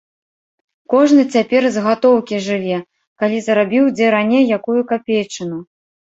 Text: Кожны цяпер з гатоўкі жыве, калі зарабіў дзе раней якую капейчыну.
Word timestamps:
Кожны 0.91 1.23
цяпер 1.33 1.63
з 1.75 1.83
гатоўкі 1.87 2.39
жыве, 2.45 2.77
калі 3.23 3.37
зарабіў 3.49 3.85
дзе 3.97 4.07
раней 4.15 4.43
якую 4.57 4.79
капейчыну. 4.93 5.61